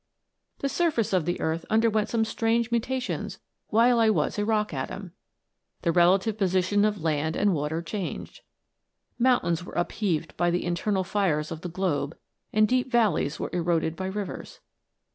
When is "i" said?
3.99-4.09